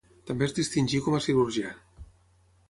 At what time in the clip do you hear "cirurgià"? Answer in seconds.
1.27-1.75